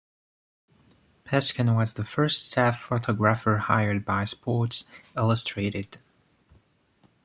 [1.25, 4.85] Peskin was the first staff photographer hired by "Sports
[5.15, 5.99] Illustrated".